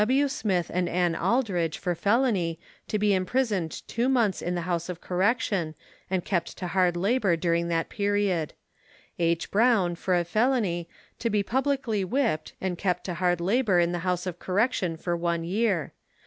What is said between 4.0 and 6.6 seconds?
months in the House of Correction, and kept